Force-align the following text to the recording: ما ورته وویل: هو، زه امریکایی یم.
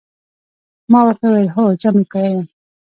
ما 0.91 0.99
ورته 1.05 1.25
وویل: 1.27 1.49
هو، 1.55 1.63
زه 1.81 1.87
امریکایی 1.91 2.31
یم. 2.33 2.41